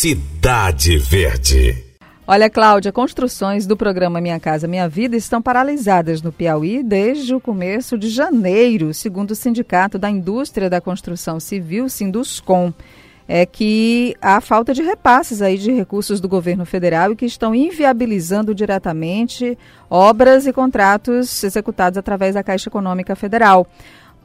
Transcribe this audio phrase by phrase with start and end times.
[0.00, 1.84] Cidade Verde.
[2.24, 7.40] Olha, Cláudia, construções do programa Minha Casa Minha Vida estão paralisadas no Piauí desde o
[7.40, 12.72] começo de janeiro, segundo o Sindicato da Indústria da Construção Civil, Sinduscom.
[13.26, 17.52] É que há falta de repasses aí de recursos do governo federal e que estão
[17.52, 19.58] inviabilizando diretamente
[19.90, 23.66] obras e contratos executados através da Caixa Econômica Federal.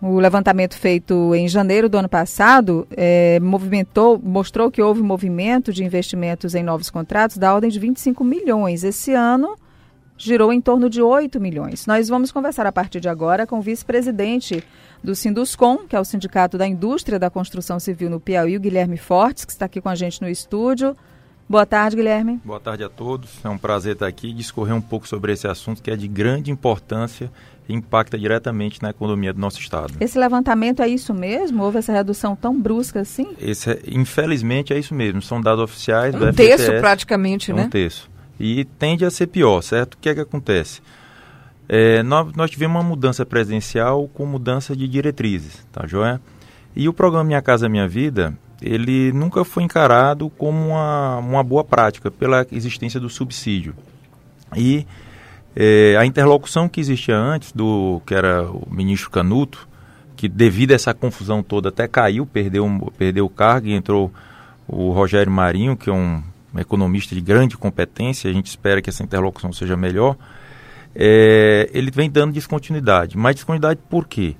[0.05, 5.81] O levantamento feito em janeiro do ano passado é, movimentou, mostrou que houve movimento de
[5.81, 8.83] investimentos em novos contratos da ordem de 25 milhões.
[8.83, 9.55] Esse ano
[10.17, 11.87] girou em torno de 8 milhões.
[11.87, 14.61] Nós vamos conversar a partir de agora com o vice-presidente
[15.01, 18.97] do Sinduscom, que é o Sindicato da Indústria da Construção Civil no Piauí, o Guilherme
[18.97, 20.97] Fortes, que está aqui com a gente no estúdio.
[21.53, 22.41] Boa tarde, Guilherme.
[22.43, 23.29] Boa tarde a todos.
[23.45, 26.07] É um prazer estar aqui e discorrer um pouco sobre esse assunto que é de
[26.07, 27.31] grande importância
[27.69, 29.93] impacta diretamente na economia do nosso estado.
[29.99, 31.61] Esse levantamento é isso mesmo?
[31.61, 33.35] Houve essa redução tão brusca assim?
[33.39, 35.21] Esse, é, infelizmente é isso mesmo.
[35.21, 36.53] São dados oficiais um do FGTS.
[36.53, 37.65] Um terço praticamente, é né?
[37.65, 38.09] Um terço.
[38.39, 39.93] E tende a ser pior, certo?
[39.93, 40.81] O que é que acontece?
[41.69, 46.19] É, nós, nós tivemos uma mudança presidencial com mudança de diretrizes, tá joia?
[46.75, 51.63] E o programa Minha Casa Minha Vida, ele nunca foi encarado como uma, uma boa
[51.63, 53.75] prática pela existência do subsídio.
[54.55, 54.85] E
[55.55, 59.67] é, a interlocução que existia antes do que era o ministro Canuto,
[60.15, 64.11] que devido a essa confusão toda até caiu, perdeu, perdeu o cargo e entrou
[64.67, 66.23] o Rogério Marinho, que é um,
[66.59, 70.15] economista de grande competência, a gente espera que essa interlocução seja melhor.
[70.95, 73.17] É, ele vem dando descontinuidade.
[73.17, 74.35] Mas descontinuidade por quê?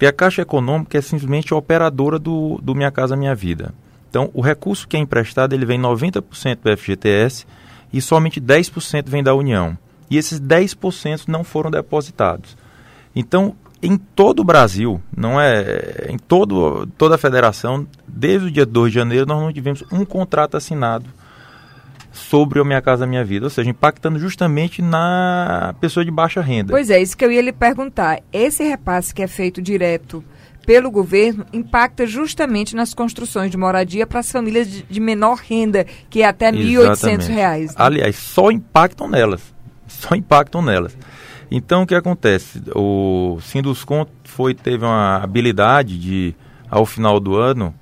[0.00, 3.74] Porque a Caixa Econômica é simplesmente a operadora do, do Minha Casa Minha Vida.
[4.08, 7.46] Então, o recurso que é emprestado, ele vem 90% do FGTS
[7.92, 9.76] e somente 10% vem da União
[10.10, 12.56] e esses 10% não foram depositados.
[13.14, 18.64] Então, em todo o Brasil, não é em todo, toda a federação, desde o dia
[18.64, 21.04] 2 de janeiro, nós não tivemos um contrato assinado
[22.12, 26.72] sobre o Minha Casa Minha Vida, ou seja, impactando justamente na pessoa de baixa renda.
[26.72, 28.20] Pois é, isso que eu ia lhe perguntar.
[28.32, 30.24] Esse repasse que é feito direto
[30.66, 35.86] pelo governo impacta justamente nas construções de moradia para as famílias de, de, menor renda,
[36.08, 37.72] que é até R$ 1.800.
[37.76, 39.42] Aliás, só impactam nelas
[39.90, 40.96] só impactam nelas.
[41.50, 42.62] Então, o que acontece?
[42.74, 46.34] O Sinduscon foi, teve uma habilidade de,
[46.68, 47.74] ao final do ano,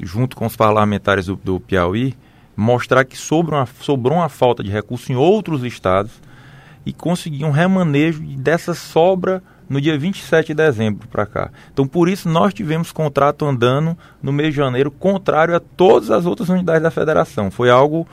[0.00, 2.14] junto com os parlamentares do, do Piauí,
[2.56, 6.12] mostrar que sobrou uma, sobrou uma falta de recurso em outros estados
[6.84, 11.50] e conseguir um remanejo dessa sobra no dia 27 de dezembro para cá.
[11.72, 16.26] Então, por isso, nós tivemos contrato andando no mês de janeiro, contrário a todas as
[16.26, 17.50] outras unidades da federação.
[17.50, 18.06] Foi algo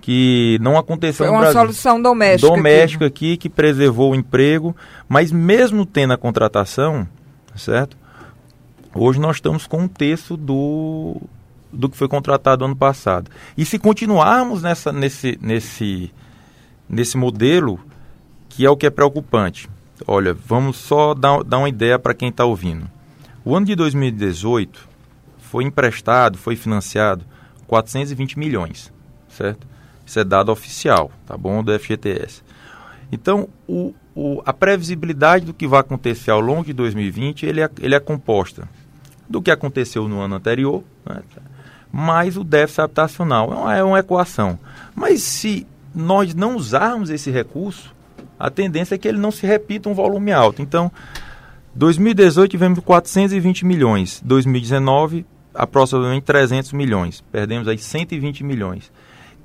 [0.00, 2.48] que não aconteceu Foi uma solução doméstica.
[2.48, 3.32] Doméstica aqui.
[3.32, 4.74] aqui que preservou o emprego,
[5.08, 7.06] mas mesmo tendo a contratação,
[7.56, 7.96] certo?
[8.94, 11.20] Hoje nós estamos com um terço do,
[11.72, 13.30] do que foi contratado ano passado.
[13.56, 16.12] E se continuarmos nessa, nesse, nesse,
[16.88, 17.80] nesse modelo,
[18.48, 19.68] que é o que é preocupante.
[20.06, 22.90] Olha, vamos só dar, dar uma ideia para quem está ouvindo.
[23.44, 24.88] O ano de 2018
[25.38, 27.24] foi emprestado, foi financiado
[27.66, 28.92] 420 milhões,
[29.28, 29.66] certo?
[30.04, 31.62] Isso é dado oficial, tá bom?
[31.62, 32.42] Do FGTS.
[33.12, 37.70] Então, o, o, a previsibilidade do que vai acontecer ao longo de 2020, ele é,
[37.80, 38.68] ele é composta
[39.28, 41.22] do que aconteceu no ano anterior, né?
[41.92, 43.52] Mais o déficit habitacional.
[43.52, 44.58] É uma, é uma equação.
[44.94, 47.94] Mas se nós não usarmos esse recurso,
[48.38, 50.62] a tendência é que ele não se repita um volume alto.
[50.62, 50.90] Então,
[51.74, 58.90] 2018 tivemos 420 milhões, 2019 aproximadamente 300 milhões, perdemos aí 120 milhões.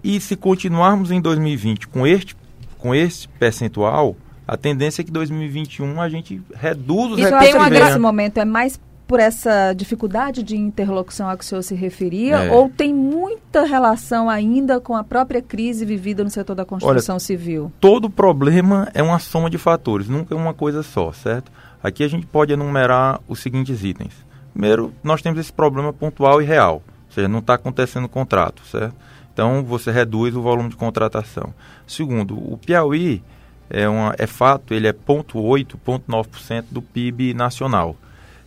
[0.03, 2.35] E se continuarmos em 2020 com este,
[2.77, 4.15] com este percentual,
[4.47, 8.45] a tendência é que 2021 a gente reduz os Isso tem uma nesse momento é
[8.45, 12.51] mais por essa dificuldade de interlocução a que o senhor se referia é.
[12.51, 17.19] ou tem muita relação ainda com a própria crise vivida no setor da construção Olha,
[17.19, 17.71] civil?
[17.79, 21.51] Todo problema é uma soma de fatores, nunca é uma coisa só, certo?
[21.83, 24.13] Aqui a gente pode enumerar os seguintes itens.
[24.51, 26.75] Primeiro, nós temos esse problema pontual e real,
[27.07, 28.95] ou seja, não está acontecendo contrato, certo?
[29.31, 31.53] Então você reduz o volume de contratação.
[31.85, 33.21] Segundo, o Piauí
[33.69, 37.95] é, uma, é fato, ele é 0,8, 0,9% do PIB nacional.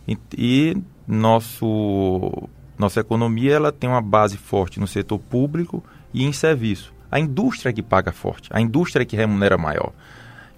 [0.07, 2.31] E, e, nosso,
[2.77, 6.93] nossa economia ela tem uma base forte no setor público e em serviço.
[7.11, 9.91] A indústria é que paga forte, a indústria é que remunera maior.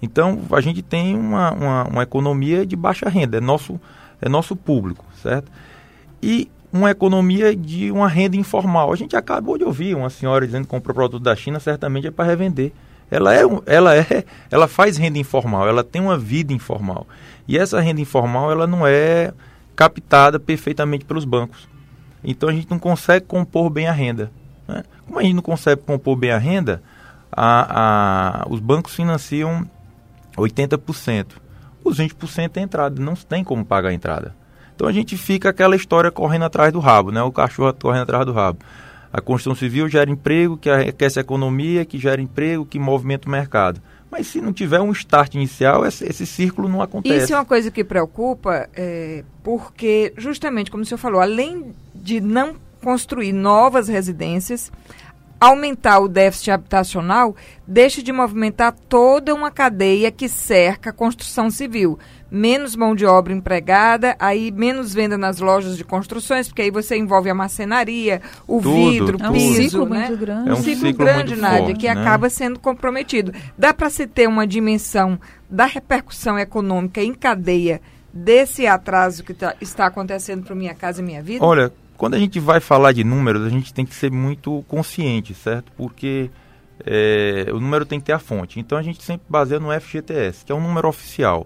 [0.01, 3.79] Então a gente tem uma, uma, uma economia de baixa renda, é nosso,
[4.21, 5.51] é nosso público, certo?
[6.21, 8.91] E uma economia de uma renda informal.
[8.91, 12.11] A gente acabou de ouvir uma senhora dizendo que comprou produto da China, certamente é
[12.11, 12.71] para revender.
[13.12, 17.06] Ela é, ela é, ela faz renda informal, ela tem uma vida informal.
[17.46, 19.34] E essa renda informal, ela não é
[19.75, 21.68] captada perfeitamente pelos bancos.
[22.24, 24.31] Então a gente não consegue compor bem a renda.
[24.66, 24.84] Né?
[25.06, 26.81] Como a gente não consegue compor bem a renda,
[27.30, 29.68] a, a, os bancos financiam
[30.38, 31.28] 80%.
[31.84, 34.36] Os 20% é entrada, não tem como pagar a entrada.
[34.74, 37.22] Então a gente fica aquela história correndo atrás do rabo, né?
[37.22, 38.60] o cachorro correndo atrás do rabo.
[39.13, 43.31] A construção civil gera emprego, que aquece a economia, que gera emprego, que movimenta o
[43.31, 43.81] mercado.
[44.10, 47.25] Mas se não tiver um start inicial, esse, esse círculo não acontece.
[47.25, 52.19] Isso é uma coisa que preocupa, é, porque, justamente como o senhor falou, além de
[52.19, 54.72] não construir novas residências,
[55.41, 57.35] aumentar o déficit habitacional,
[57.67, 61.97] deixa de movimentar toda uma cadeia que cerca a construção civil
[62.31, 66.95] menos mão de obra empregada, aí menos venda nas lojas de construções, porque aí você
[66.95, 70.07] envolve a marcenaria, o tudo, vidro, o piso, é um ciclo né?
[70.07, 70.49] muito grande.
[70.49, 72.01] É um um ciclo, ciclo grande, muito Nádia, forte, que né?
[72.01, 73.33] acaba sendo comprometido.
[73.57, 77.81] Dá para se ter uma dimensão da repercussão econômica em cadeia
[78.13, 81.43] desse atraso que tá- está acontecendo para Minha Casa e Minha Vida?
[81.43, 81.71] Olha,
[82.01, 85.71] quando a gente vai falar de números, a gente tem que ser muito consciente, certo?
[85.77, 86.31] Porque
[86.83, 88.59] é, o número tem que ter a fonte.
[88.59, 91.45] Então a gente sempre baseia no FGTS, que é um número oficial.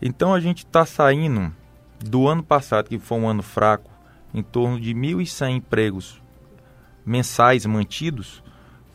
[0.00, 1.52] Então a gente está saindo
[1.98, 3.90] do ano passado, que foi um ano fraco,
[4.32, 6.22] em torno de 1.100 empregos
[7.04, 8.40] mensais mantidos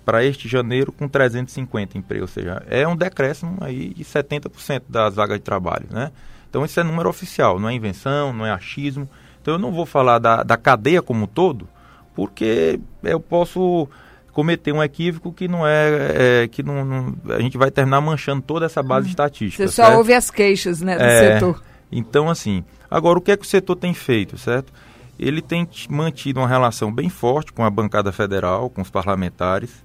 [0.05, 5.15] para este janeiro com 350 empregos, ou seja, é um decréscimo aí de 70% das
[5.15, 6.13] vagas de trabalho, né?
[6.49, 9.09] Então isso é número oficial, não é invenção, não é achismo.
[9.47, 11.69] Então eu não vou falar da, da cadeia como um todo,
[12.13, 13.87] porque eu posso
[14.33, 18.41] cometer um equívoco que não é, é que não, não- a gente vai terminar manchando
[18.41, 19.65] toda essa base estatística.
[19.65, 19.97] Você só certo?
[19.99, 21.63] ouve as queixas né, do É, setor.
[21.89, 22.61] Então, assim,
[22.91, 24.73] agora o que é que o setor tem feito, certo?
[25.17, 29.81] Ele tem mantido uma relação bem forte com a bancada federal, com os parlamentares.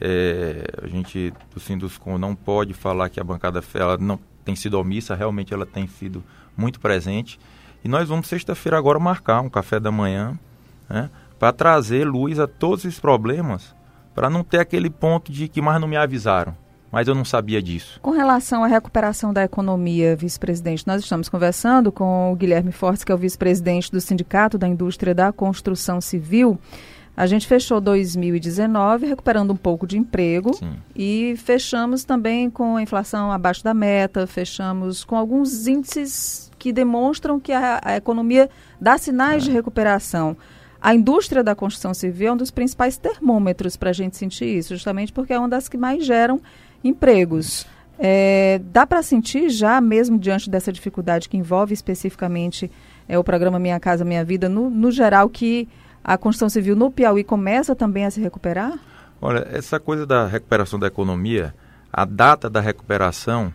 [0.00, 4.80] É, a gente do Sinduscom não pode falar que a bancada ela não tem sido
[4.80, 6.24] omissa, realmente ela tem sido
[6.56, 7.38] muito presente.
[7.84, 10.38] E nós vamos sexta-feira agora marcar um café da manhã,
[10.88, 13.74] né, para trazer luz a todos esses problemas,
[14.14, 16.54] para não ter aquele ponto de que mais não me avisaram,
[16.92, 17.98] mas eu não sabia disso.
[18.02, 23.10] Com relação à recuperação da economia, vice-presidente, nós estamos conversando com o Guilherme Fortes, que
[23.10, 26.58] é o vice-presidente do Sindicato da Indústria da Construção Civil.
[27.16, 30.72] A gente fechou 2019 recuperando um pouco de emprego Sim.
[30.94, 37.40] e fechamos também com a inflação abaixo da meta, fechamos com alguns índices que demonstram
[37.40, 40.36] que a, a economia dá sinais de recuperação.
[40.80, 44.74] A indústria da construção civil é um dos principais termômetros para a gente sentir isso,
[44.74, 46.40] justamente porque é uma das que mais geram
[46.84, 47.66] empregos.
[47.98, 52.70] É, dá para sentir já, mesmo diante dessa dificuldade que envolve especificamente
[53.08, 55.66] é, o programa Minha Casa Minha Vida, no, no geral, que
[56.04, 58.78] a construção civil no Piauí começa também a se recuperar?
[59.20, 61.54] Olha, essa coisa da recuperação da economia,
[61.92, 63.52] a data da recuperação,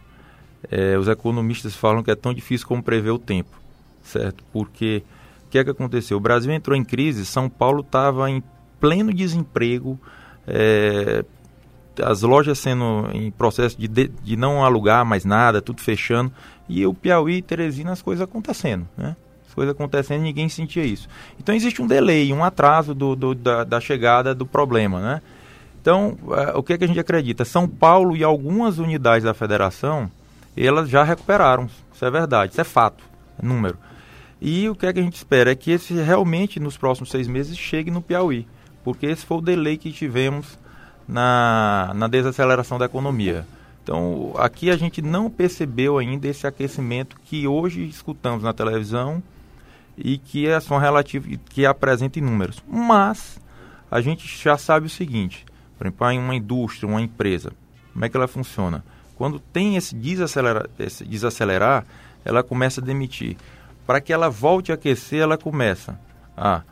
[0.72, 3.58] eh, os economistas falam que é tão difícil como prever o tempo,
[4.04, 4.44] certo?
[4.52, 5.04] Porque
[5.48, 6.18] o que é que aconteceu?
[6.18, 8.44] O Brasil entrou em crise, São Paulo estava em
[8.80, 10.00] pleno desemprego,
[10.48, 11.24] eh,
[12.04, 16.32] as lojas sendo em processo de, de, de não alugar mais nada, tudo fechando,
[16.68, 19.16] e o Piauí e Teresina as coisas acontecendo, né?
[19.48, 21.08] As coisas acontecendo e ninguém sentia isso.
[21.40, 25.22] Então existe um delay, um atraso do, do- da, da chegada do problema, né?
[25.82, 27.46] Então, eh, o que, é que a gente acredita?
[27.46, 30.12] São Paulo e algumas unidades da federação,
[30.58, 31.70] elas já recuperaram.
[31.94, 33.04] Isso é verdade, isso é fato,
[33.42, 33.78] é número.
[34.40, 37.28] E o que, é que a gente espera é que esse realmente, nos próximos seis
[37.28, 38.48] meses, chegue no Piauí.
[38.84, 40.60] Porque esse foi o delay que tivemos
[41.08, 43.46] na, na desaceleração da economia.
[43.84, 49.22] Então, aqui a gente não percebeu ainda esse aquecimento que hoje escutamos na televisão
[49.98, 52.64] e que é só relativo, que apresenta em números.
[52.68, 53.40] Mas
[53.90, 55.46] a gente já sabe o seguinte,
[55.78, 57.52] por exemplo, em uma indústria, uma empresa,
[57.94, 58.84] como é que ela funciona?
[59.16, 61.86] Quando tem esse, desacelera, esse desacelerar,
[62.24, 63.38] ela começa a demitir.
[63.86, 66.00] Para que ela volte a aquecer, ela começa
[66.36, 66.64] a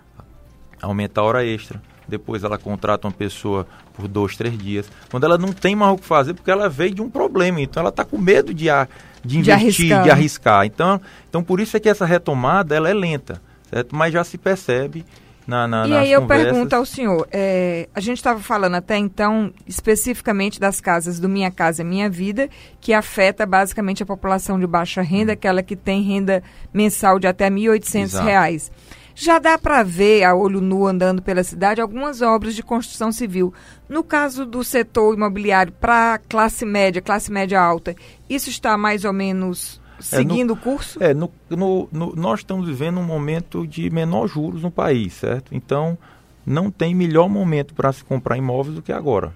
[0.82, 4.92] aumentar a hora extra, depois ela contrata uma pessoa por dois, três dias.
[5.10, 7.82] Quando ela não tem mais o que fazer, porque ela veio de um problema, então
[7.82, 8.88] ela está com medo de, a,
[9.24, 10.12] de investir, de arriscar.
[10.12, 10.66] arriscar.
[10.66, 13.96] Então, então por isso é que essa retomada ela é lenta, certo?
[13.96, 15.06] Mas já se percebe
[15.46, 16.52] na, na, E aí eu conversas.
[16.52, 21.52] pergunto ao senhor, é, a gente estava falando até então especificamente das casas do Minha
[21.52, 26.42] Casa Minha Vida, que afeta basicamente a população de baixa renda, aquela que tem renda
[26.74, 28.26] mensal de até R$ 1.800 Exato.
[28.26, 28.72] reais.
[29.16, 33.54] Já dá para ver, a olho nu, andando pela cidade, algumas obras de construção civil.
[33.88, 37.96] No caso do setor imobiliário para classe média, classe média alta,
[38.28, 39.80] isso está mais ou menos
[40.12, 41.02] É, no- seguindo o curso?
[41.04, 45.54] É, no, no- no- nós estamos vivendo um momento de menor juros no país, certo?
[45.56, 45.98] Então,
[46.46, 49.34] não tem melhor momento para se comprar imóveis do que agora.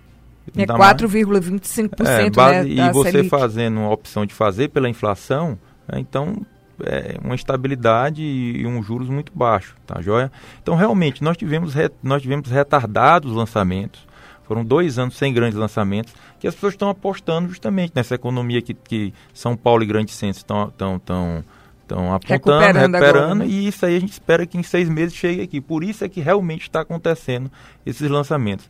[0.56, 3.30] É Ainda mais- 4,25% É, né, base- da e você Selic.
[3.30, 5.58] fazendo uma opção de fazer pela inflação,
[5.88, 6.38] né, então
[6.84, 10.32] é, uma estabilidade e, e um juros muito baixo, tá joia?
[10.62, 14.07] Então, realmente, nós tivemos, re, nós tivemos retardados lançamentos,
[14.48, 18.74] foram dois anos sem grandes lançamentos, que as pessoas estão apostando justamente nessa economia que,
[18.74, 21.44] que São Paulo e Grandes Centros estão, estão, estão,
[21.82, 23.48] estão apontando, recuperando, recuperando né?
[23.48, 25.60] e isso aí a gente espera que em seis meses chegue aqui.
[25.60, 27.52] Por isso é que realmente está acontecendo
[27.86, 28.68] esses lançamentos.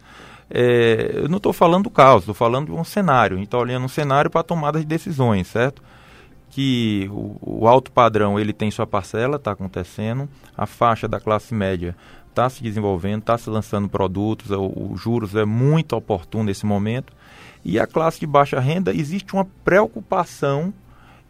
[0.50, 3.36] É, eu não estou falando do caos, estou falando de um cenário.
[3.36, 5.82] A gente está olhando um cenário para tomada de decisões, certo?
[6.50, 10.28] Que o, o alto padrão ele tem sua parcela, está acontecendo.
[10.58, 11.96] A faixa da classe média
[12.38, 17.12] está se desenvolvendo, está se lançando produtos, os juros é muito oportuno nesse momento.
[17.66, 20.72] E a classe de baixa renda, existe uma preocupação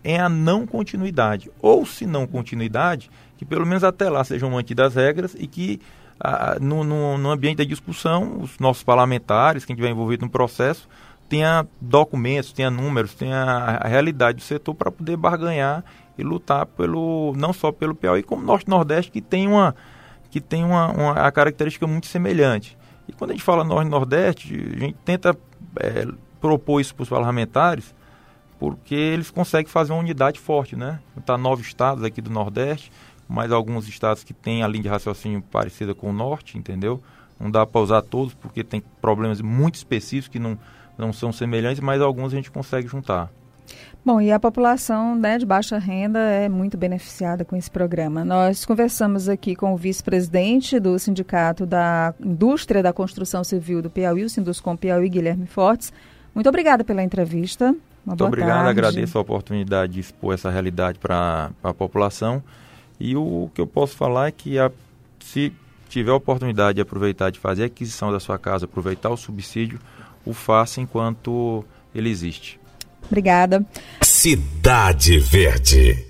[0.03, 1.49] em a não continuidade.
[1.61, 5.79] Ou, se não continuidade, que pelo menos até lá sejam mantidas as regras e que
[6.19, 10.89] ah, no, no, no, ambiente da discussão, os nossos parlamentares, quem estiver envolvido no processo,
[11.29, 15.83] tenha documentos, tenha números, tenha a, realidade do setor para poder barganhar
[16.17, 19.75] e lutar pelo não só pelo Piauí, como Norte Nordeste, que tem uma
[20.29, 22.77] que tem uma, uma característica muito semelhante.
[23.07, 25.37] E quando a gente fala Norte Nordeste, a gente tenta
[25.79, 26.07] é,
[26.41, 27.95] propor isso para os parlamentares,
[28.59, 30.99] porque eles conseguem fazer uma unidade forte, né?
[31.15, 32.91] Está nove estados aqui do Nordeste,
[33.27, 37.01] mais alguns estados que têm a linha de raciocínio parecida com o Norte, entendeu?
[37.39, 40.57] Não dá para usar todos, porque tem problemas muito específicos que não,
[40.97, 43.31] não são semelhantes, mas alguns a gente consegue juntar.
[44.05, 48.23] Bom, e a população né, de baixa renda é muito beneficiada com esse programa.
[48.23, 54.23] Nós conversamos aqui com o vice-presidente do Sindicato da Indústria da Construção Civil do Piauí,
[54.23, 55.91] o Sinduscom Piauí, Guilherme Fortes.
[56.33, 57.75] Muito obrigada pela entrevista.
[58.05, 58.69] Uma muito obrigado, tarde.
[58.69, 62.41] agradeço a oportunidade de expor essa realidade para a população.
[62.97, 64.71] E o que eu posso falar é que a,
[65.19, 65.51] se
[65.89, 69.79] tiver a oportunidade de aproveitar de fazer a aquisição da sua casa, aproveitar o subsídio,
[70.25, 72.59] o faça enquanto ele existe.
[73.05, 73.65] Obrigada.
[74.01, 76.06] Cidade Verde.